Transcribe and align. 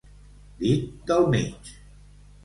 Dit 0.61 0.87
del 1.11 1.27
mig. 1.35 1.69